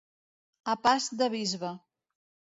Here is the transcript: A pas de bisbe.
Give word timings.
A 0.71 0.73
pas 0.85 1.09
de 1.19 1.27
bisbe. 1.33 1.71